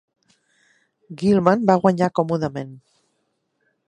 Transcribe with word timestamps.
GiIman 1.21 1.67
va 1.71 1.75
guanyar 1.83 2.09
còmodament. 2.21 2.73